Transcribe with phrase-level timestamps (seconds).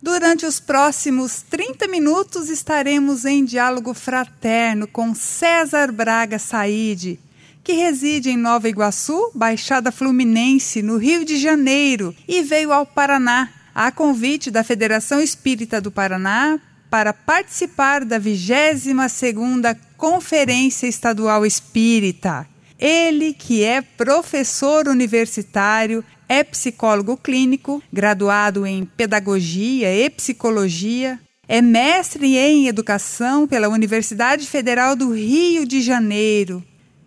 [0.00, 7.18] Durante os próximos 30 minutos estaremos em diálogo fraterno com César Braga Saide,
[7.64, 13.50] que reside em Nova Iguaçu, Baixada Fluminense, no Rio de Janeiro, e veio ao Paraná
[13.74, 22.46] a convite da Federação Espírita do Paraná para participar da 22ª Conferência Estadual Espírita.
[22.78, 31.18] Ele, que é professor universitário, é psicólogo clínico, graduado em Pedagogia e Psicologia,
[31.48, 36.62] é mestre em Educação pela Universidade Federal do Rio de Janeiro.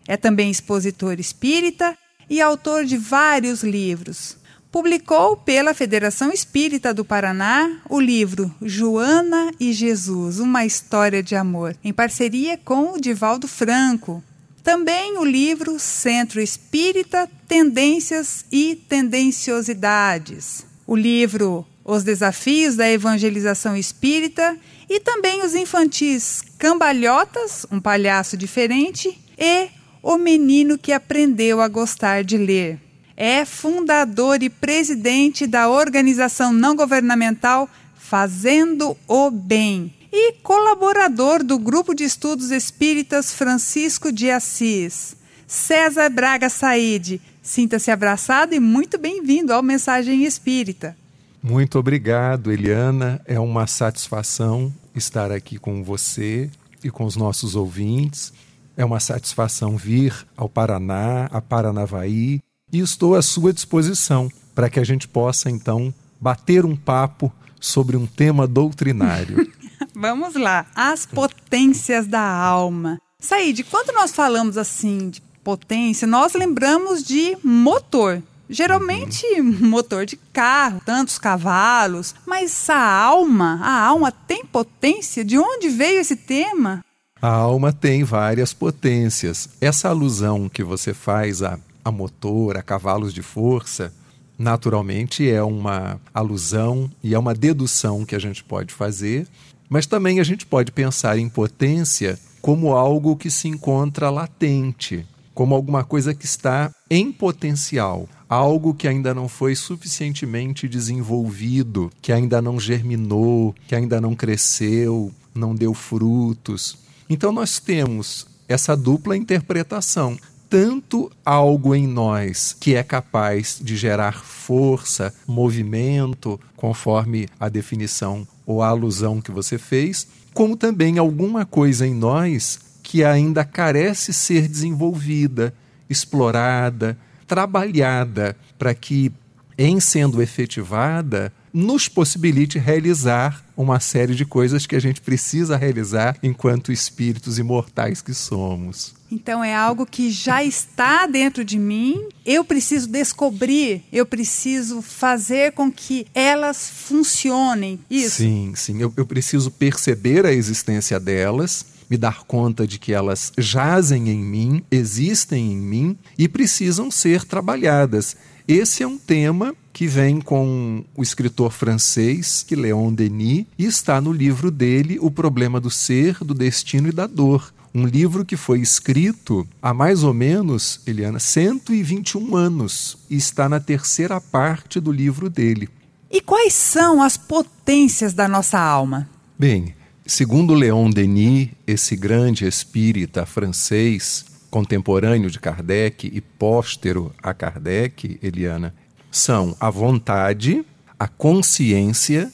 [0.07, 1.95] É também expositor espírita
[2.27, 4.37] e autor de vários livros.
[4.71, 11.75] Publicou pela Federação Espírita do Paraná o livro Joana e Jesus, uma história de amor,
[11.83, 14.23] em parceria com o Divaldo Franco.
[14.63, 20.63] Também o livro Centro Espírita Tendências e Tendenciosidades.
[20.85, 24.55] O livro Os Desafios da Evangelização Espírita
[24.87, 29.69] e também os infantis Cambalhotas, um palhaço diferente, e
[30.03, 32.79] O Menino que Aprendeu a Gostar de Ler.
[33.17, 41.93] É fundador e presidente da organização não governamental Fazendo o Bem e colaborador do Grupo
[41.93, 45.15] de Estudos Espíritas Francisco de Assis.
[45.47, 50.97] César Braga Saide, sinta-se abraçado e muito bem-vindo ao Mensagem Espírita.
[51.41, 53.21] Muito obrigado, Eliana.
[53.25, 56.49] É uma satisfação estar aqui com você
[56.83, 58.33] e com os nossos ouvintes.
[58.75, 64.79] É uma satisfação vir ao Paraná, a Paranavaí, e estou à sua disposição para que
[64.79, 69.49] a gente possa então bater um papo sobre um tema doutrinário.
[70.01, 70.65] Vamos lá.
[70.75, 72.97] As potências da alma.
[73.19, 78.19] Said, quando nós falamos assim de potência, nós lembramos de motor.
[78.49, 85.23] Geralmente motor de carro, tantos cavalos, mas a alma, a alma tem potência?
[85.23, 86.83] De onde veio esse tema?
[87.21, 89.49] A alma tem várias potências.
[89.61, 93.93] Essa alusão que você faz a, a motor, a cavalos de força,
[94.35, 99.27] naturalmente é uma alusão e é uma dedução que a gente pode fazer
[99.71, 105.55] mas também a gente pode pensar em potência como algo que se encontra latente, como
[105.55, 112.41] alguma coisa que está em potencial, algo que ainda não foi suficientemente desenvolvido, que ainda
[112.41, 116.77] não germinou, que ainda não cresceu, não deu frutos.
[117.09, 120.17] Então nós temos essa dupla interpretação.
[120.49, 128.61] Tanto algo em nós que é capaz de gerar força, movimento, conforme a definição ou
[128.61, 134.47] a alusão que você fez, como também alguma coisa em nós que ainda carece ser
[134.47, 135.53] desenvolvida,
[135.89, 139.11] explorada, trabalhada, para que,
[139.57, 146.17] em sendo efetivada, nos possibilite realizar uma série de coisas que a gente precisa realizar
[146.21, 148.93] enquanto espíritos imortais que somos.
[149.11, 155.51] Então é algo que já está dentro de mim, eu preciso descobrir, eu preciso fazer
[155.51, 157.79] com que elas funcionem.
[157.89, 158.17] Isso.
[158.17, 158.81] Sim, sim.
[158.81, 164.23] Eu, eu preciso perceber a existência delas, me dar conta de que elas jazem em
[164.23, 168.15] mim, existem em mim e precisam ser trabalhadas.
[168.47, 174.01] Esse é um tema que vem com o escritor francês, que Léon Denis, e está
[174.01, 177.53] no livro dele O Problema do Ser, do Destino e da Dor.
[177.73, 183.61] Um livro que foi escrito há mais ou menos, Eliana, 121 anos e está na
[183.61, 185.69] terceira parte do livro dele.
[186.11, 189.09] E quais são as potências da nossa alma?
[189.39, 189.73] Bem,
[190.05, 198.75] segundo Léon Denis, esse grande espírita francês, contemporâneo de Kardec e póstero a Kardec, Eliana,
[199.11, 200.65] são a vontade,
[200.97, 202.31] a consciência,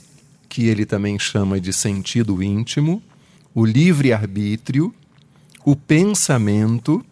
[0.48, 3.02] que ele também chama de sentido íntimo,
[3.54, 4.94] o livre-arbítrio,
[5.66, 7.04] o pensamento,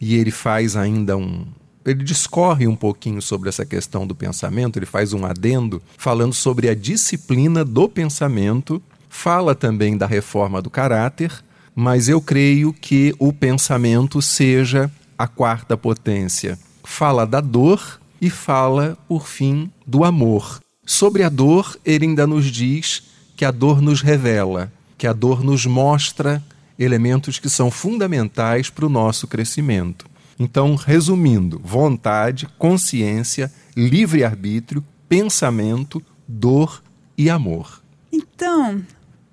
[0.00, 1.46] e ele faz ainda um.
[1.84, 6.68] Ele discorre um pouquinho sobre essa questão do pensamento, ele faz um adendo falando sobre
[6.68, 11.32] a disciplina do pensamento, fala também da reforma do caráter,
[11.74, 16.58] mas eu creio que o pensamento seja a quarta potência.
[16.84, 20.58] Fala da dor e fala, por fim, do amor.
[20.86, 23.02] Sobre a dor, ele ainda nos diz
[23.36, 26.42] que a dor nos revela, que a dor nos mostra
[26.78, 30.06] elementos que são fundamentais para o nosso crescimento.
[30.38, 36.82] Então, resumindo, vontade, consciência, livre-arbítrio, pensamento, dor
[37.18, 37.82] e amor.
[38.10, 38.82] Então,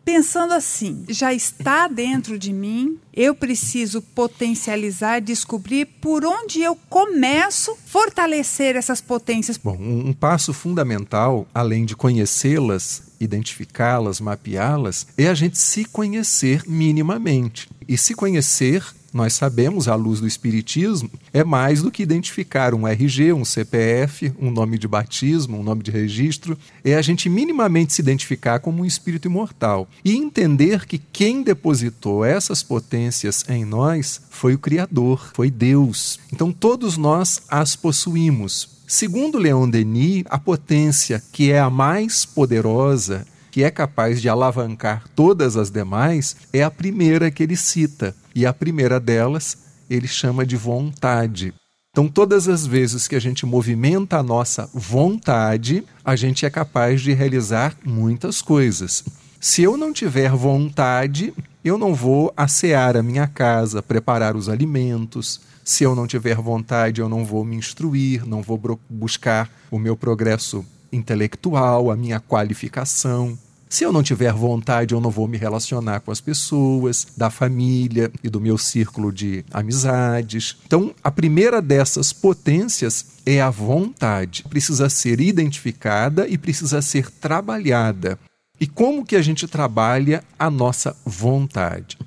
[0.03, 7.71] pensando assim, já está dentro de mim, eu preciso potencializar, descobrir por onde eu começo
[7.71, 9.57] a fortalecer essas potências.
[9.57, 17.69] Bom, um passo fundamental, além de conhecê-las, identificá-las, mapeá-las, é a gente se conhecer minimamente.
[17.87, 22.87] E se conhecer nós sabemos, à luz do Espiritismo, é mais do que identificar um
[22.87, 26.57] RG, um CPF, um nome de batismo, um nome de registro.
[26.83, 32.23] É a gente minimamente se identificar como um espírito imortal e entender que quem depositou
[32.23, 36.19] essas potências em nós foi o Criador, foi Deus.
[36.31, 38.81] Então todos nós as possuímos.
[38.87, 45.03] Segundo Leon Denis, a potência que é a mais poderosa que é capaz de alavancar
[45.13, 48.15] todas as demais, é a primeira que ele cita.
[48.33, 49.57] E a primeira delas
[49.89, 51.53] ele chama de vontade.
[51.91, 57.01] Então, todas as vezes que a gente movimenta a nossa vontade, a gente é capaz
[57.01, 59.03] de realizar muitas coisas.
[59.41, 61.33] Se eu não tiver vontade,
[61.65, 65.41] eu não vou assear a minha casa, preparar os alimentos.
[65.65, 69.97] Se eu não tiver vontade, eu não vou me instruir, não vou buscar o meu
[69.97, 73.37] progresso intelectual, a minha qualificação.
[73.71, 78.11] Se eu não tiver vontade, eu não vou me relacionar com as pessoas, da família
[78.21, 80.57] e do meu círculo de amizades.
[80.67, 84.43] Então, a primeira dessas potências é a vontade.
[84.49, 88.19] Precisa ser identificada e precisa ser trabalhada.
[88.59, 91.97] E como que a gente trabalha a nossa vontade?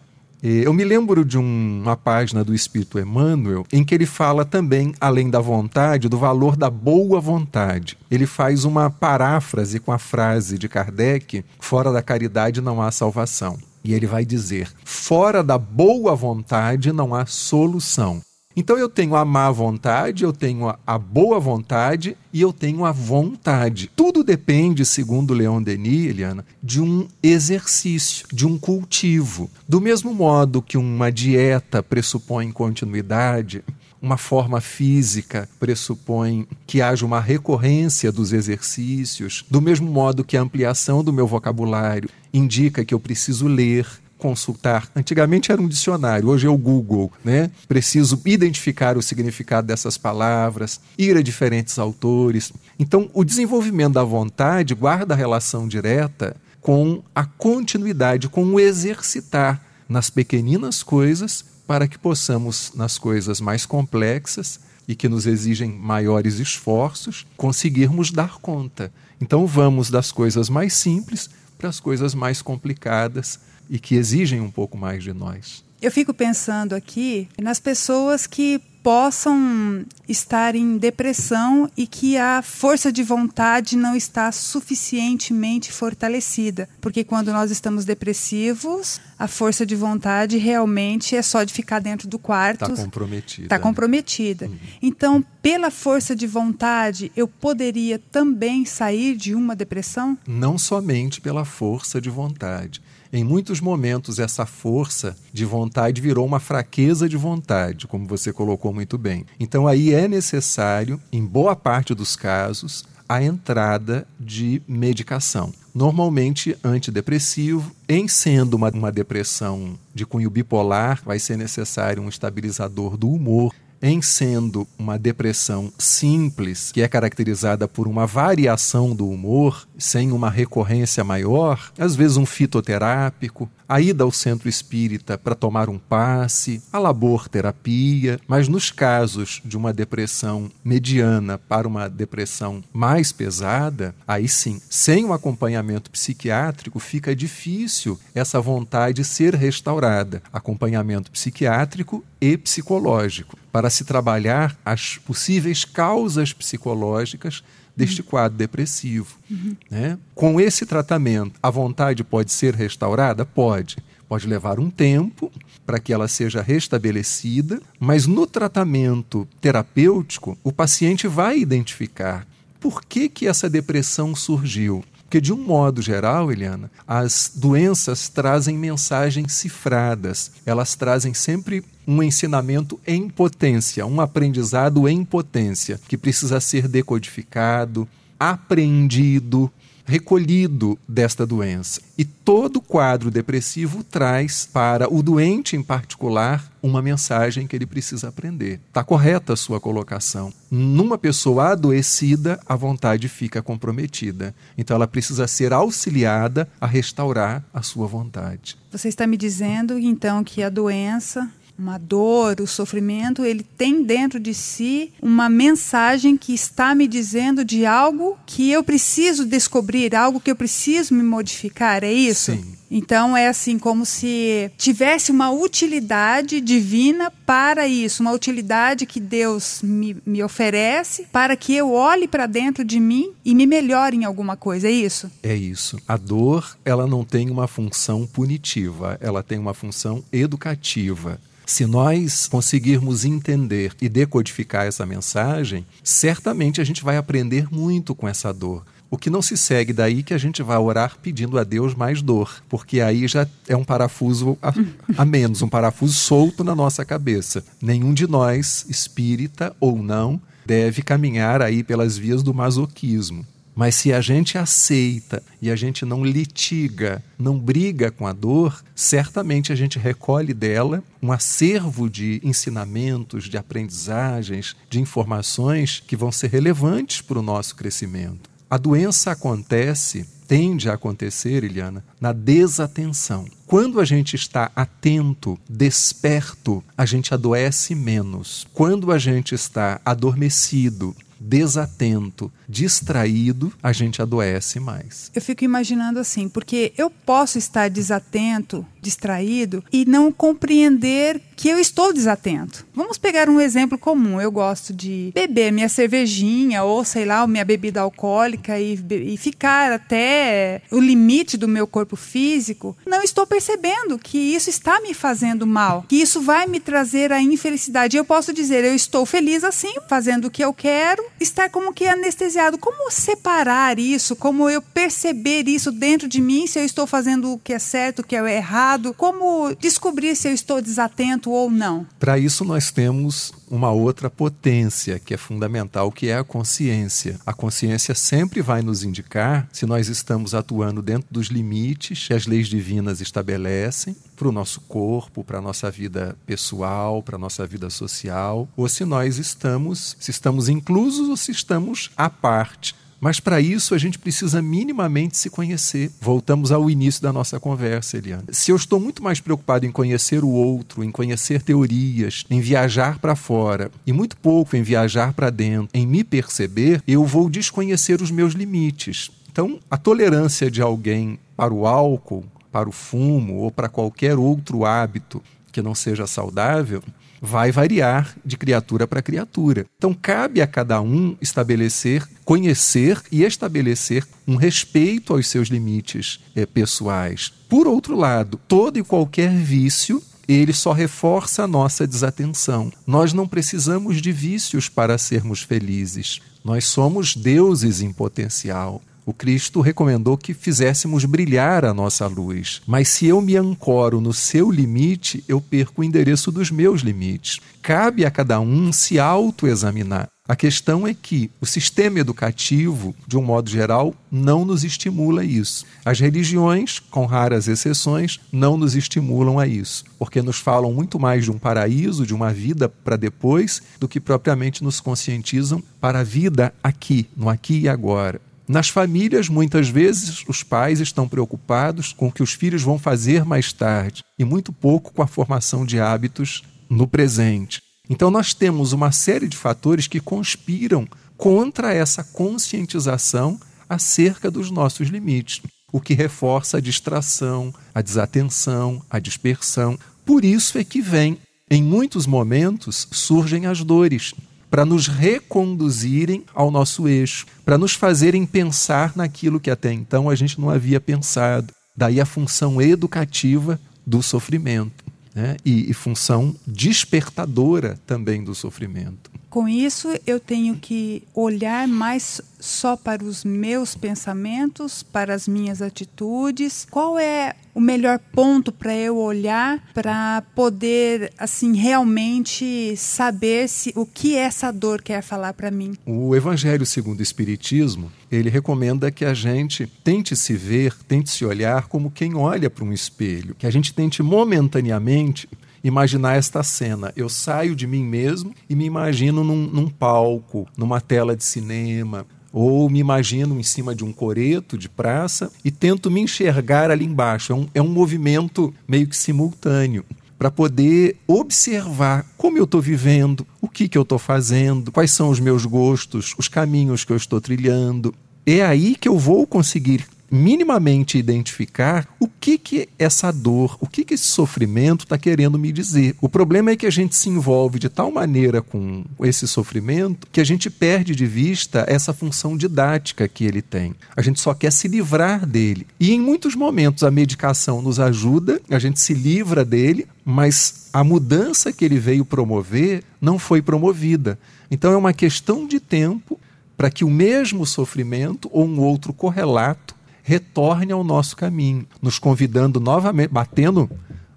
[0.46, 5.30] Eu me lembro de uma página do Espírito Emmanuel em que ele fala também, além
[5.30, 7.96] da vontade, do valor da boa vontade.
[8.10, 13.56] Ele faz uma paráfrase com a frase de Kardec: fora da caridade não há salvação.
[13.82, 18.20] E ele vai dizer: fora da boa vontade não há solução.
[18.56, 22.92] Então eu tenho a má vontade, eu tenho a, boa vontade e eu tenho a
[22.92, 23.90] vontade.
[23.96, 29.50] Tudo depende, segundo Leon Denis, Eliana, de um exercício, de um cultivo.
[29.68, 33.64] Do mesmo modo que uma dieta pressupõe continuidade,
[34.00, 40.42] uma forma física pressupõe que haja uma recorrência dos exercícios, do mesmo modo que a
[40.42, 43.86] ampliação do meu vocabulário indica que eu preciso ler,
[44.24, 44.90] consultar.
[44.96, 47.50] Antigamente era um dicionário, hoje é o Google, né?
[47.68, 52.50] Preciso identificar o significado dessas palavras, ir a diferentes autores.
[52.78, 60.08] Então, o desenvolvimento da vontade guarda relação direta com a continuidade, com o exercitar nas
[60.08, 67.26] pequeninas coisas para que possamos, nas coisas mais complexas e que nos exigem maiores esforços,
[67.36, 68.90] conseguirmos dar conta.
[69.20, 71.28] Então, vamos das coisas mais simples
[71.58, 73.38] para as coisas mais complicadas
[73.68, 75.64] e que exigem um pouco mais de nós.
[75.80, 82.92] Eu fico pensando aqui nas pessoas que possam estar em depressão e que a força
[82.92, 86.68] de vontade não está suficientemente fortalecida.
[86.82, 92.06] Porque quando nós estamos depressivos, a força de vontade realmente é só de ficar dentro
[92.06, 92.70] do quarto.
[92.70, 93.46] Está comprometida.
[93.46, 94.46] Está comprometida.
[94.46, 94.58] Uhum.
[94.82, 100.18] Então, pela força de vontade, eu poderia também sair de uma depressão?
[100.28, 102.82] Não somente pela força de vontade
[103.14, 108.74] em muitos momentos, essa força de vontade virou uma fraqueza de vontade, como você colocou
[108.74, 109.24] muito bem.
[109.38, 115.52] Então, aí é necessário, em boa parte dos casos, a entrada de medicação.
[115.72, 122.96] Normalmente antidepressivo, em sendo uma, uma depressão de cunho bipolar, vai ser necessário um estabilizador
[122.96, 123.54] do humor,
[123.86, 130.30] em sendo uma depressão simples, que é caracterizada por uma variação do humor, sem uma
[130.30, 136.62] recorrência maior, às vezes um fitoterápico, a ida ao centro espírita para tomar um passe,
[136.72, 143.94] a labor terapia, mas nos casos de uma depressão mediana para uma depressão mais pesada,
[144.08, 150.22] aí sim, sem um acompanhamento psiquiátrico, fica difícil essa vontade ser restaurada.
[150.32, 157.44] Acompanhamento psiquiátrico e psicológico, para se trabalhar as possíveis causas psicológicas
[157.76, 158.08] deste uhum.
[158.08, 159.16] quadro depressivo.
[159.30, 159.54] Uhum.
[159.70, 159.96] Né?
[160.12, 163.24] Com esse tratamento, a vontade pode ser restaurada?
[163.24, 163.76] Pode.
[164.08, 165.30] Pode levar um tempo
[165.64, 172.26] para que ela seja restabelecida, mas no tratamento terapêutico, o paciente vai identificar
[172.58, 174.84] por que, que essa depressão surgiu.
[175.14, 182.02] Porque, de um modo geral, Eliana, as doenças trazem mensagens cifradas, elas trazem sempre um
[182.02, 187.86] ensinamento em potência, um aprendizado em potência, que precisa ser decodificado,
[188.18, 189.48] aprendido,
[189.84, 191.80] recolhido desta doença.
[191.96, 198.08] E todo quadro depressivo traz para o doente em particular uma mensagem que ele precisa
[198.08, 198.60] aprender.
[198.68, 200.32] Está correta a sua colocação.
[200.50, 204.34] Numa pessoa adoecida, a vontade fica comprometida.
[204.56, 208.56] Então ela precisa ser auxiliada a restaurar a sua vontade.
[208.72, 214.18] Você está me dizendo então que a doença uma dor, o sofrimento, ele tem dentro
[214.18, 220.20] de si uma mensagem que está me dizendo de algo que eu preciso descobrir, algo
[220.20, 222.32] que eu preciso me modificar, é isso?
[222.32, 222.54] Sim.
[222.70, 229.60] Então é assim como se tivesse uma utilidade divina para isso, uma utilidade que Deus
[229.62, 234.04] me, me oferece para que eu olhe para dentro de mim e me melhore em
[234.04, 235.08] alguma coisa, é isso?
[235.22, 235.78] É isso.
[235.86, 241.20] A dor, ela não tem uma função punitiva, ela tem uma função educativa.
[241.46, 248.08] Se nós conseguirmos entender e decodificar essa mensagem, certamente a gente vai aprender muito com
[248.08, 248.64] essa dor.
[248.90, 252.00] O que não se segue daí que a gente vai orar pedindo a Deus mais
[252.00, 254.54] dor, porque aí já é um parafuso a,
[254.96, 257.44] a, menos, um parafuso solto na nossa cabeça.
[257.60, 263.26] Nenhum de nós, espírita ou não, deve caminhar aí pelas vias do masoquismo.
[263.54, 268.64] Mas se a gente aceita e a gente não litiga, não briga com a dor,
[268.74, 276.10] certamente a gente recolhe dela um acervo de ensinamentos, de aprendizagens, de informações que vão
[276.10, 278.28] ser relevantes para o nosso crescimento.
[278.50, 283.24] A doença acontece, tende a acontecer, Eliana, na desatenção.
[283.46, 288.46] Quando a gente está atento, desperto, a gente adoece menos.
[288.52, 295.10] Quando a gente está adormecido, desatento, distraído, a gente adoece mais.
[295.14, 301.58] Eu fico imaginando assim, porque eu posso estar desatento, distraído e não compreender que eu
[301.58, 302.66] estou desatento.
[302.74, 304.20] Vamos pegar um exemplo comum.
[304.20, 309.72] Eu gosto de beber minha cervejinha ou, sei lá, minha bebida alcoólica e, e ficar
[309.72, 312.76] até o limite do meu corpo físico.
[312.86, 317.20] Não estou percebendo que isso está me fazendo mal, que isso vai me trazer a
[317.20, 317.96] infelicidade.
[317.96, 321.86] Eu posso dizer, eu estou feliz assim, fazendo o que eu quero, estar como que
[321.86, 322.33] anestesiado.
[322.58, 324.16] Como separar isso?
[324.16, 328.00] Como eu perceber isso dentro de mim, se eu estou fazendo o que é certo,
[328.00, 328.94] o que é errado?
[328.94, 331.86] Como descobrir se eu estou desatento ou não?
[331.98, 337.18] Para isso, nós temos uma outra potência que é fundamental, que é a consciência.
[337.24, 342.26] A consciência sempre vai nos indicar se nós estamos atuando dentro dos limites que as
[342.26, 347.46] leis divinas estabelecem para o nosso corpo, para a nossa vida pessoal, para a nossa
[347.46, 353.20] vida social, ou se nós estamos, se estamos inclusos ou se estamos à parte mas
[353.20, 355.90] para isso a gente precisa minimamente se conhecer.
[356.00, 358.24] Voltamos ao início da nossa conversa, Eliana.
[358.30, 362.98] Se eu estou muito mais preocupado em conhecer o outro, em conhecer teorias, em viajar
[362.98, 368.00] para fora e muito pouco em viajar para dentro, em me perceber, eu vou desconhecer
[368.00, 369.10] os meus limites.
[369.30, 372.24] Então, a tolerância de alguém para o álcool,
[372.54, 375.20] para o fumo ou para qualquer outro hábito
[375.50, 376.80] que não seja saudável
[377.20, 379.66] vai variar de criatura para criatura.
[379.76, 386.46] Então, cabe a cada um estabelecer, conhecer e estabelecer um respeito aos seus limites é,
[386.46, 387.32] pessoais.
[387.48, 392.70] Por outro lado, todo e qualquer vício ele só reforça a nossa desatenção.
[392.86, 396.20] Nós não precisamos de vícios para sermos felizes.
[396.44, 398.80] Nós somos deuses em potencial.
[399.06, 402.62] O Cristo recomendou que fizéssemos brilhar a nossa luz.
[402.66, 407.38] Mas se eu me ancoro no seu limite, eu perco o endereço dos meus limites.
[407.60, 410.08] Cabe a cada um se autoexaminar.
[410.26, 415.24] A questão é que o sistema educativo, de um modo geral, não nos estimula a
[415.24, 415.66] isso.
[415.84, 421.24] As religiões, com raras exceções, não nos estimulam a isso, porque nos falam muito mais
[421.24, 426.04] de um paraíso, de uma vida para depois, do que propriamente nos conscientizam para a
[426.04, 428.18] vida aqui, no aqui e agora.
[428.46, 433.24] Nas famílias, muitas vezes, os pais estão preocupados com o que os filhos vão fazer
[433.24, 437.62] mais tarde e muito pouco com a formação de hábitos no presente.
[437.88, 440.86] Então, nós temos uma série de fatores que conspiram
[441.16, 445.40] contra essa conscientização acerca dos nossos limites,
[445.72, 449.78] o que reforça a distração, a desatenção, a dispersão.
[450.04, 451.18] Por isso é que vem,
[451.50, 454.14] em muitos momentos, surgem as dores
[454.54, 460.14] para nos reconduzirem ao nosso eixo, para nos fazerem pensar naquilo que até então a
[460.14, 461.52] gente não havia pensado.
[461.76, 465.36] Daí a função educativa do sofrimento né?
[465.44, 469.10] e, e função despertadora também do sofrimento.
[469.34, 475.60] Com isso, eu tenho que olhar mais só para os meus pensamentos, para as minhas
[475.60, 476.64] atitudes.
[476.70, 483.84] Qual é o melhor ponto para eu olhar para poder assim realmente saber se o
[483.84, 485.74] que essa dor quer falar para mim?
[485.84, 491.24] O Evangelho segundo o Espiritismo, ele recomenda que a gente tente se ver, tente se
[491.24, 495.28] olhar como quem olha para um espelho, que a gente tente momentaneamente
[495.64, 496.92] imaginar esta cena.
[496.94, 502.06] Eu saio de mim mesmo e me imagino num, num palco, numa tela de cinema,
[502.30, 506.84] ou me imagino em cima de um coreto de praça e tento me enxergar ali
[506.84, 507.32] embaixo.
[507.32, 509.84] É um, é um movimento meio que simultâneo
[510.18, 515.10] para poder observar como eu estou vivendo, o que, que eu estou fazendo, quais são
[515.10, 517.94] os meus gostos, os caminhos que eu estou trilhando.
[518.26, 523.84] É aí que eu vou conseguir minimamente identificar o que que essa dor, o que
[523.84, 525.96] que esse sofrimento está querendo me dizer.
[526.00, 530.20] O problema é que a gente se envolve de tal maneira com esse sofrimento que
[530.20, 533.74] a gente perde de vista essa função didática que ele tem.
[533.96, 535.66] A gente só quer se livrar dele.
[535.80, 540.84] E em muitos momentos a medicação nos ajuda, a gente se livra dele, mas a
[540.84, 544.16] mudança que ele veio promover não foi promovida.
[544.48, 546.20] Então é uma questão de tempo
[546.56, 549.73] para que o mesmo sofrimento ou um outro correlato
[550.04, 553.68] retorne ao nosso caminho, nos convidando novamente, batendo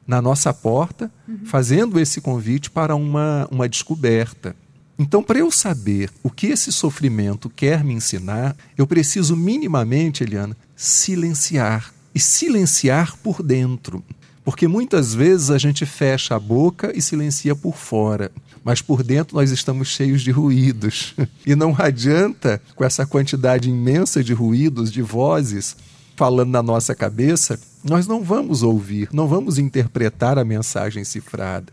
[0.05, 1.09] na nossa porta,
[1.45, 4.53] fazendo esse convite para uma, uma descoberta.
[4.99, 10.55] Então, para eu saber o que esse sofrimento quer me ensinar, eu preciso minimamente, Eliana,
[10.75, 11.93] silenciar.
[12.13, 14.03] E silenciar por dentro.
[14.43, 18.31] Porque muitas vezes a gente fecha a boca e silencia por fora
[18.67, 21.15] mas por dentro nós estamos cheios de ruídos.
[21.45, 25.77] E não adianta, com essa quantidade imensa de ruídos, de vozes
[26.17, 31.71] falando na nossa cabeça, nós não vamos ouvir, não vamos interpretar a mensagem cifrada.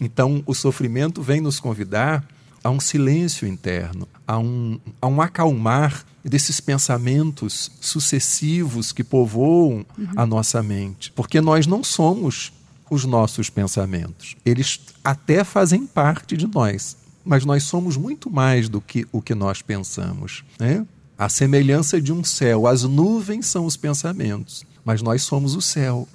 [0.00, 2.26] Então, o sofrimento vem nos convidar
[2.64, 10.06] a um silêncio interno, a um, a um acalmar desses pensamentos sucessivos que povoam uhum.
[10.16, 11.12] a nossa mente.
[11.12, 12.52] Porque nós não somos
[12.92, 14.36] os nossos pensamentos.
[14.44, 16.94] Eles até fazem parte de nós,
[17.24, 20.44] mas nós somos muito mais do que o que nós pensamos.
[20.60, 20.86] Né?
[21.16, 26.06] A semelhança de um céu, as nuvens são os pensamentos, mas nós somos o céu,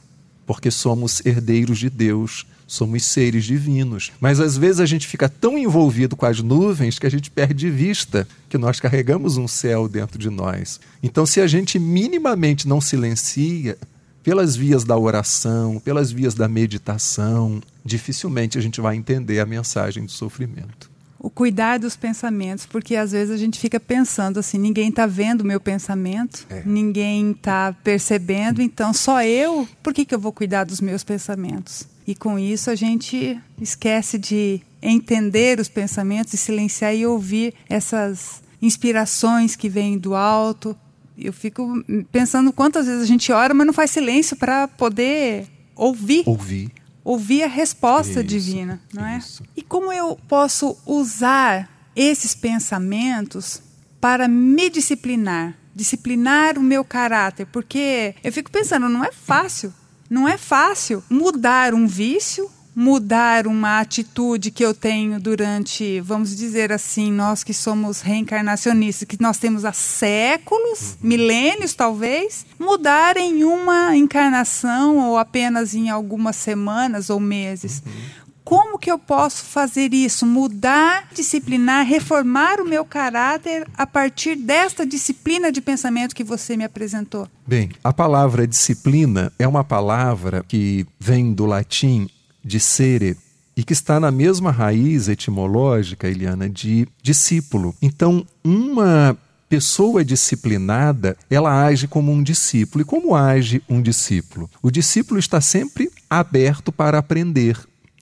[0.46, 4.12] porque somos herdeiros de Deus, somos seres divinos.
[4.20, 7.56] Mas às vezes a gente fica tão envolvido com as nuvens que a gente perde
[7.56, 10.80] de vista que nós carregamos um céu dentro de nós.
[11.02, 13.80] Então, se a gente minimamente não silencia,
[14.28, 20.04] pelas vias da oração, pelas vias da meditação, dificilmente a gente vai entender a mensagem
[20.04, 20.92] do sofrimento.
[21.18, 25.42] O cuidar dos pensamentos, porque às vezes a gente fica pensando assim: ninguém está vendo
[25.42, 26.62] o meu pensamento, é.
[26.66, 31.88] ninguém está percebendo, então só eu, por que, que eu vou cuidar dos meus pensamentos?
[32.06, 38.44] E com isso a gente esquece de entender os pensamentos e silenciar e ouvir essas
[38.62, 40.76] inspirações que vêm do alto,
[41.18, 46.24] eu fico pensando quantas vezes a gente ora, mas não faz silêncio para poder ouvir.
[46.26, 46.72] Ouvir.
[47.04, 49.18] Ouvir a resposta isso, divina, não é?
[49.18, 49.44] Isso.
[49.56, 53.62] E como eu posso usar esses pensamentos
[54.00, 57.48] para me disciplinar, disciplinar o meu caráter?
[57.48, 59.74] Porque eu fico pensando, não é fácil.
[60.10, 66.72] Não é fácil mudar um vício, mudar uma atitude que eu tenho durante, vamos dizer
[66.72, 71.10] assim, nós que somos reencarnacionistas, que nós temos há séculos, uhum.
[71.10, 77.82] milênios talvez, mudar em uma encarnação ou apenas em algumas semanas ou meses.
[77.84, 78.28] Uhum.
[78.44, 80.24] Como que eu posso fazer isso?
[80.24, 86.64] Mudar, disciplinar, reformar o meu caráter a partir desta disciplina de pensamento que você me
[86.64, 87.28] apresentou?
[87.46, 92.08] Bem, a palavra disciplina é uma palavra que vem do latim
[92.48, 93.18] de sere,
[93.56, 97.76] e que está na mesma raiz etimológica, Eliana, de discípulo.
[97.82, 99.18] Então, uma
[99.50, 102.82] pessoa disciplinada, ela age como um discípulo.
[102.82, 104.50] E como age um discípulo?
[104.62, 107.58] O discípulo está sempre aberto para aprender.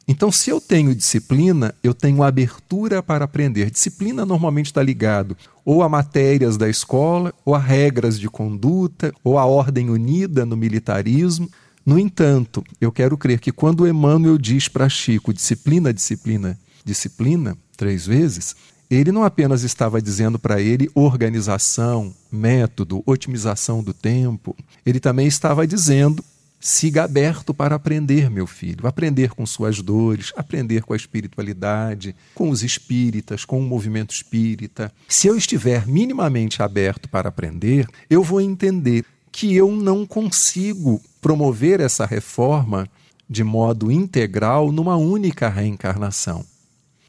[0.08, 3.72] Então, se eu tenho disciplina, eu tenho abertura para aprender.
[3.72, 9.40] Disciplina normalmente está ligado ou a matérias da escola, ou a regras de conduta, ou
[9.40, 11.50] a ordem unida no militarismo.
[11.86, 18.08] No entanto, eu quero crer que quando Emmanuel diz para Chico disciplina, disciplina, disciplina, três
[18.08, 18.56] vezes,
[18.90, 25.68] ele não apenas estava dizendo para ele organização, método, otimização do tempo, ele também estava
[25.68, 26.24] dizendo
[26.60, 32.50] siga aberto para aprender, meu filho, aprender com suas dores, aprender com a espiritualidade, com
[32.50, 34.92] os espíritas, com o movimento espírita.
[35.08, 41.80] Se eu estiver minimamente aberto para aprender, eu vou entender que eu não consigo promover
[41.80, 42.88] essa reforma
[43.28, 46.46] de modo integral numa única reencarnação.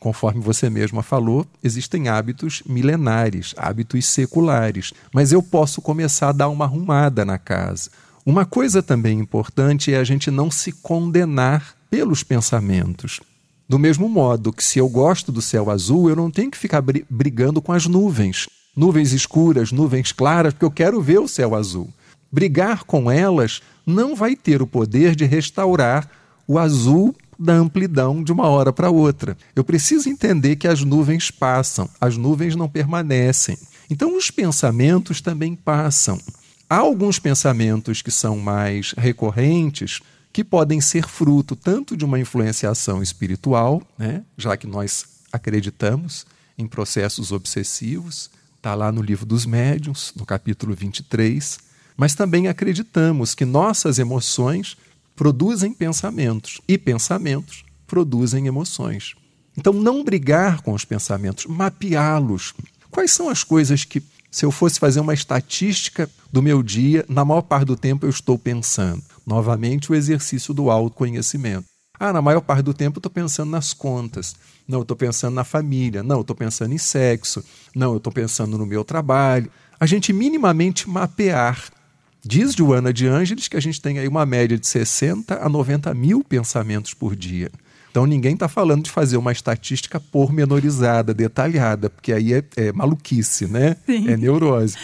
[0.01, 6.49] Conforme você mesma falou, existem hábitos milenares, hábitos seculares, mas eu posso começar a dar
[6.49, 7.91] uma arrumada na casa.
[8.25, 13.21] Uma coisa também importante é a gente não se condenar pelos pensamentos.
[13.69, 16.83] Do mesmo modo que se eu gosto do céu azul, eu não tenho que ficar
[17.11, 18.49] brigando com as nuvens.
[18.75, 21.93] Nuvens escuras, nuvens claras, porque eu quero ver o céu azul.
[22.31, 26.11] Brigar com elas não vai ter o poder de restaurar
[26.47, 29.37] o azul da amplidão de uma hora para outra.
[29.55, 33.59] Eu preciso entender que as nuvens passam, as nuvens não permanecem.
[33.91, 36.21] Então, os pensamentos também passam.
[36.69, 40.01] Há alguns pensamentos que são mais recorrentes,
[40.33, 46.27] que podem ser fruto tanto de uma influenciação espiritual, né, já que nós acreditamos
[46.59, 51.59] em processos obsessivos, está lá no livro dos médiuns, no capítulo 23,
[51.97, 54.77] mas também acreditamos que nossas emoções
[55.15, 59.15] produzem pensamentos e pensamentos produzem emoções.
[59.57, 62.53] Então, não brigar com os pensamentos, mapeá-los.
[62.91, 67.25] Quais são as coisas que, se eu fosse fazer uma estatística do meu dia, na
[67.25, 69.03] maior parte do tempo eu estou pensando?
[69.27, 71.65] Novamente, o exercício do autoconhecimento.
[71.99, 74.37] Ah, na maior parte do tempo eu estou pensando nas contas.
[74.69, 76.03] Não, eu estou pensando na família.
[76.03, 77.43] Não, eu estou pensando em sexo.
[77.75, 79.51] Não, eu estou pensando no meu trabalho.
[79.81, 81.71] A gente minimamente mapear.
[82.29, 85.95] Diz Joana de Ângeles que a gente tem aí uma média de 60 a 90
[85.95, 87.53] mil pensamentos por dia.
[87.89, 93.47] Então ninguém está falando de fazer uma estatística pormenorizada, detalhada, porque aí é, é maluquice,
[93.47, 93.77] né?
[93.87, 94.09] Sim.
[94.09, 94.77] É neurose.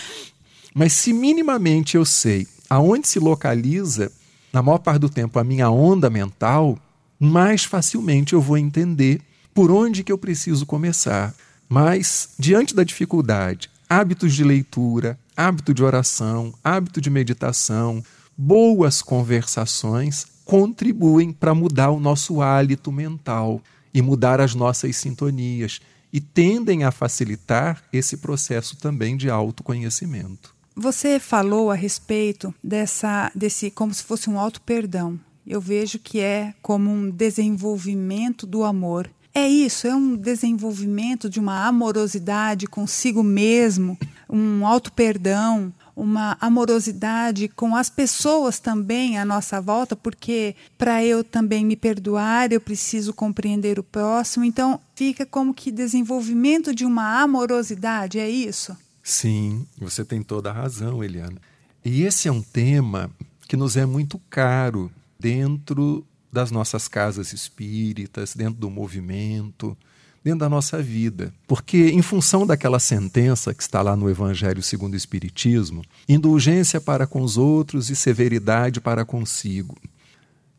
[0.73, 4.13] Mas se minimamente eu sei aonde se localiza,
[4.53, 6.79] na maior parte do tempo, a minha onda mental,
[7.19, 9.21] mais facilmente eu vou entender
[9.53, 11.35] por onde que eu preciso começar.
[11.69, 18.03] Mas, diante da dificuldade, hábitos de leitura, hábito de oração, hábito de meditação,
[18.37, 23.61] boas conversações contribuem para mudar o nosso hálito mental
[23.95, 25.81] e mudar as nossas sintonias
[26.13, 30.55] e tendem a facilitar esse processo também de autoconhecimento.
[30.75, 35.19] Você falou a respeito dessa desse como se fosse um auto perdão.
[35.47, 39.11] Eu vejo que é como um desenvolvimento do amor.
[39.35, 47.49] É isso, é um desenvolvimento de uma amorosidade consigo mesmo, um auto perdão, uma amorosidade
[47.49, 53.15] com as pessoas também à nossa volta, porque para eu também me perdoar, eu preciso
[53.15, 54.45] compreender o próximo.
[54.45, 58.77] Então, fica como que desenvolvimento de uma amorosidade, é isso?
[59.03, 61.41] Sim, você tem toda a razão, Eliana.
[61.85, 63.11] E esse é um tema
[63.49, 69.77] que nos é muito caro dentro das nossas casas espíritas, dentro do movimento,
[70.25, 71.35] dentro da nossa vida.
[71.47, 77.07] Porque, em função daquela sentença que está lá no Evangelho segundo o Espiritismo, indulgência para
[77.07, 79.77] com os outros e severidade para consigo.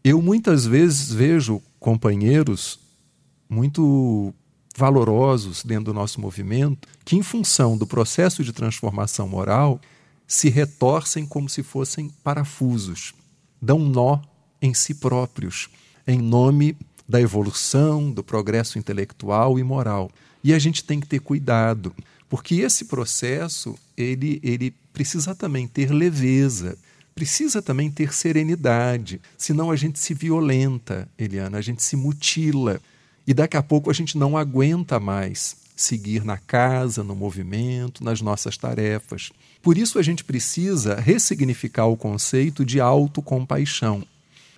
[0.03, 2.79] Eu muitas vezes vejo companheiros
[3.49, 4.33] muito
[4.75, 9.79] valorosos dentro do nosso movimento que, em função do processo de transformação moral,
[10.27, 13.13] se retorcem como se fossem parafusos,
[13.61, 14.19] dão nó
[14.63, 15.69] em si próprios,
[16.07, 20.09] em nome da evolução, do progresso intelectual e moral.
[20.41, 21.93] E a gente tem que ter cuidado,
[22.29, 26.77] porque esse processo ele, ele precisa também ter leveza,
[27.13, 32.79] precisa também ter serenidade, senão a gente se violenta, Eliana, a gente se mutila
[33.27, 38.21] e daqui a pouco a gente não aguenta mais seguir na casa, no movimento, nas
[38.21, 39.31] nossas tarefas.
[39.61, 44.05] Por isso a gente precisa ressignificar o conceito de autocompaixão.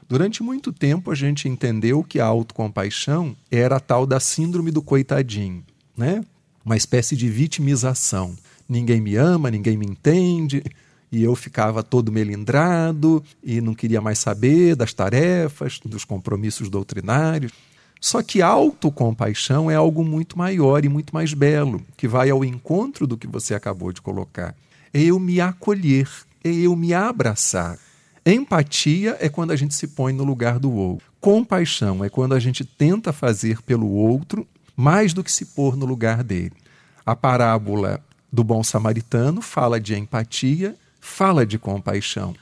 [0.08, 4.82] Durante muito tempo a gente entendeu que a autocompaixão era a tal da síndrome do
[4.82, 5.64] coitadinho,
[5.98, 6.24] né?
[6.64, 8.36] Uma espécie de vitimização.
[8.70, 10.64] Ninguém me ama, ninguém me entende,
[11.12, 17.52] e eu ficava todo melindrado e não queria mais saber das tarefas, dos compromissos doutrinários.
[18.00, 23.08] Só que autocompaixão é algo muito maior e muito mais belo, que vai ao encontro
[23.08, 24.56] do que você acabou de colocar.
[24.94, 26.08] É eu me acolher,
[26.44, 27.80] é eu me abraçar.
[28.26, 31.06] Empatia é quando a gente se põe no lugar do outro.
[31.22, 35.86] Compaixão é quando a gente tenta fazer pelo outro mais do que se pôr no
[35.86, 36.54] lugar dele.
[37.06, 42.36] A parábola do bom samaritano fala de empatia, fala de compaixão.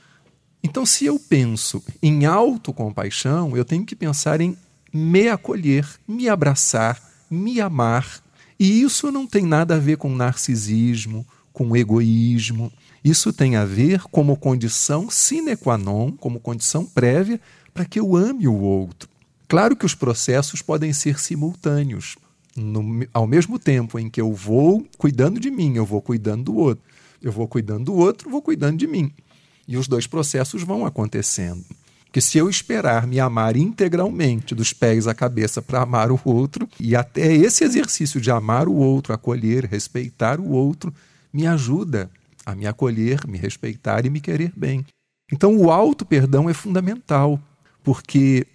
[0.62, 4.56] Então, se eu penso em autocompaixão, eu tenho que pensar em
[4.90, 6.98] me acolher, me abraçar,
[7.30, 8.22] me amar.
[8.58, 12.72] E isso não tem nada a ver com narcisismo, com egoísmo.
[13.04, 17.38] Isso tem a ver como condição sine qua non, como condição prévia
[17.74, 19.10] para que eu ame o outro.
[19.46, 22.16] Claro que os processos podem ser simultâneos.
[22.56, 26.56] No, ao mesmo tempo em que eu vou cuidando de mim, eu vou cuidando do
[26.56, 26.82] outro.
[27.20, 29.12] Eu vou cuidando do outro, vou cuidando de mim.
[29.68, 31.64] E os dois processos vão acontecendo.
[32.06, 36.68] Porque se eu esperar me amar integralmente, dos pés à cabeça, para amar o outro,
[36.78, 40.94] e até esse exercício de amar o outro, acolher, respeitar o outro,
[41.32, 42.08] me ajuda
[42.44, 44.84] a me acolher, me respeitar e me querer bem.
[45.32, 47.40] Então, o auto-perdão é fundamental,
[47.82, 48.46] porque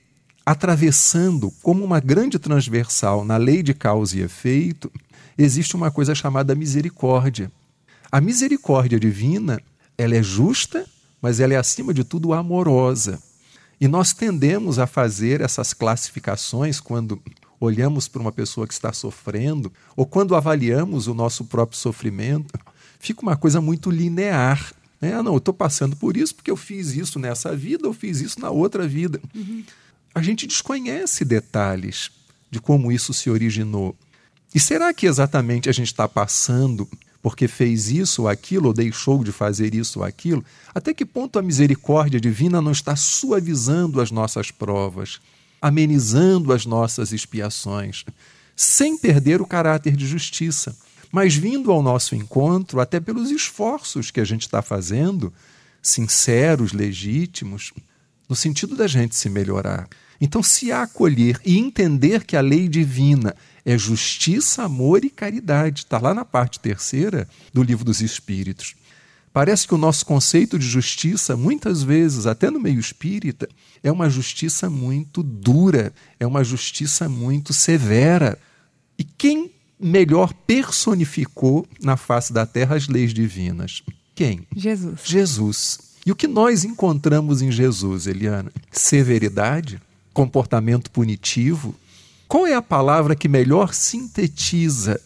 [0.45, 4.91] atravessando como uma grande transversal na lei de causa e efeito,
[5.37, 7.51] existe uma coisa chamada misericórdia.
[8.11, 9.61] A misericórdia divina,
[9.97, 10.85] ela é justa,
[11.21, 13.21] mas ela é acima de tudo amorosa.
[13.79, 17.21] E nós tendemos a fazer essas classificações quando
[17.59, 22.57] olhamos para uma pessoa que está sofrendo ou quando avaliamos o nosso próprio sofrimento
[22.99, 24.73] fica uma coisa muito linear.
[25.01, 28.19] É, não, eu estou passando por isso porque eu fiz isso nessa vida, eu fiz
[28.19, 29.19] isso na outra vida.
[29.33, 29.63] Uhum.
[30.13, 32.11] A gente desconhece detalhes
[32.51, 33.95] de como isso se originou.
[34.53, 36.87] E será que exatamente a gente está passando
[37.21, 40.43] porque fez isso ou aquilo, ou deixou de fazer isso ou aquilo?
[40.73, 45.19] Até que ponto a misericórdia divina não está suavizando as nossas provas,
[45.61, 48.05] amenizando as nossas expiações,
[48.55, 50.75] sem perder o caráter de justiça,
[51.11, 55.33] mas vindo ao nosso encontro até pelos esforços que a gente está fazendo,
[55.81, 57.73] sinceros, legítimos,
[58.27, 59.87] no sentido da gente se melhorar.
[60.21, 63.33] Então, se acolher e entender que a lei divina
[63.65, 68.75] é justiça, amor e caridade, está lá na parte terceira do livro dos Espíritos.
[69.31, 73.47] Parece que o nosso conceito de justiça, muitas vezes, até no meio espírita,
[73.81, 78.37] é uma justiça muito dura, é uma justiça muito severa.
[78.97, 83.81] E quem melhor personificou na face da terra as leis divinas?
[84.13, 84.45] Quem?
[84.55, 84.99] Jesus.
[85.05, 85.79] Jesus.
[86.05, 88.51] E o que nós encontramos em Jesus, Eliana?
[88.71, 89.81] Severidade,
[90.13, 91.75] comportamento punitivo.
[92.27, 94.99] Qual é a palavra que melhor sintetiza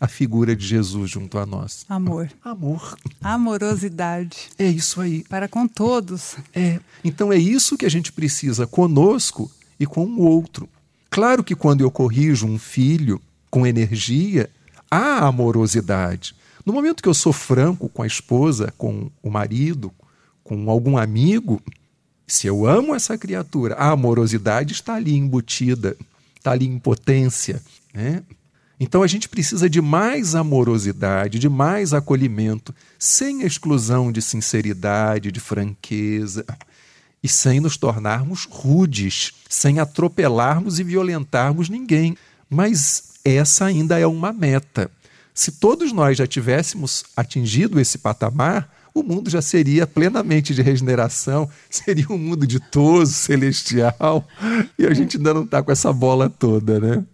[0.00, 1.84] a figura de Jesus junto a nós?
[1.88, 2.30] Amor.
[2.44, 2.96] Amor.
[3.20, 4.50] Amorosidade.
[4.58, 5.24] É isso aí.
[5.28, 6.36] Para com todos.
[6.54, 6.78] É.
[7.02, 10.68] Então é isso que a gente precisa conosco e com o outro.
[11.10, 14.50] Claro que quando eu corrijo um filho com energia,
[14.90, 16.34] há amorosidade.
[16.64, 19.92] No momento que eu sou franco com a esposa, com o marido,
[20.44, 21.62] com algum amigo,
[22.26, 25.96] se eu amo essa criatura, a amorosidade está ali embutida,
[26.36, 27.62] está ali em potência.
[27.92, 28.22] Né?
[28.78, 35.40] Então a gente precisa de mais amorosidade, de mais acolhimento, sem exclusão de sinceridade, de
[35.40, 36.44] franqueza,
[37.22, 42.16] e sem nos tornarmos rudes, sem atropelarmos e violentarmos ninguém.
[42.48, 44.90] Mas essa ainda é uma meta.
[45.34, 51.48] Se todos nós já tivéssemos atingido esse patamar, o mundo já seria plenamente de regeneração,
[51.70, 54.26] seria um mundo ditoso, celestial,
[54.78, 57.04] e a gente ainda não está com essa bola toda, né?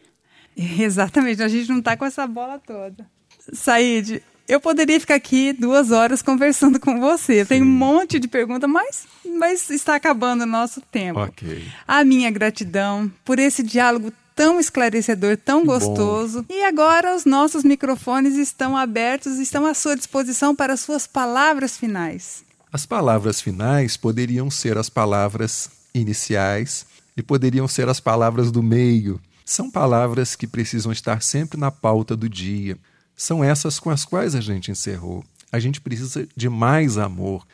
[0.56, 3.06] Exatamente, a gente não está com essa bola toda.
[3.52, 7.44] Said, eu poderia ficar aqui duas horas conversando com você.
[7.44, 9.06] Tem um monte de perguntas, mas,
[9.38, 11.20] mas está acabando o nosso tempo.
[11.20, 11.66] Ok.
[11.86, 16.42] A minha gratidão por esse diálogo tão esclarecedor, tão gostoso.
[16.42, 16.54] Bom.
[16.54, 21.76] E agora os nossos microfones estão abertos, estão à sua disposição para as suas palavras
[21.76, 22.44] finais.
[22.72, 29.20] As palavras finais poderiam ser as palavras iniciais e poderiam ser as palavras do meio.
[29.44, 32.76] São palavras que precisam estar sempre na pauta do dia.
[33.16, 35.24] São essas com as quais a gente encerrou.
[35.52, 37.46] A gente precisa de mais amor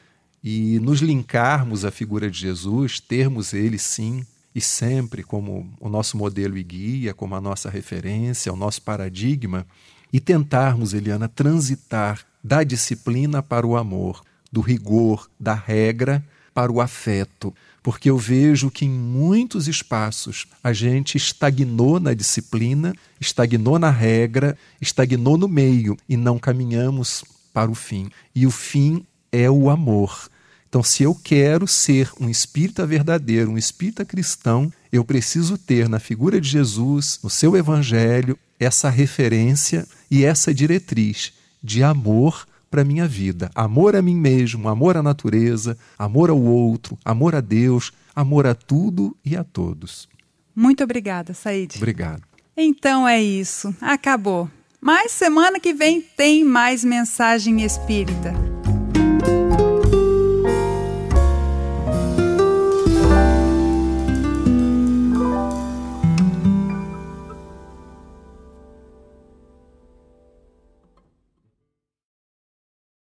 [0.42, 6.16] e nos linkarmos à figura de Jesus, termos ele sim e sempre como o nosso
[6.16, 9.66] modelo e guia, como a nossa referência, o nosso paradigma,
[10.12, 16.80] e tentarmos, Eliana, transitar da disciplina para o amor, do rigor, da regra para o
[16.80, 23.90] afeto, porque eu vejo que em muitos espaços a gente estagnou na disciplina, estagnou na
[23.90, 28.10] regra, estagnou no meio e não caminhamos para o fim.
[28.34, 30.28] E o fim é o amor.
[30.70, 35.98] Então, se eu quero ser um espírita verdadeiro, um espírita cristão, eu preciso ter na
[35.98, 42.84] figura de Jesus, no seu evangelho, essa referência e essa diretriz de amor para a
[42.84, 43.50] minha vida.
[43.52, 48.54] Amor a mim mesmo, amor à natureza, amor ao outro, amor a Deus, amor a
[48.54, 50.08] tudo e a todos.
[50.54, 51.74] Muito obrigada, Said.
[51.78, 52.22] Obrigado.
[52.56, 53.74] Então é isso.
[53.80, 54.48] Acabou.
[54.80, 58.49] Mas semana que vem tem mais mensagem espírita.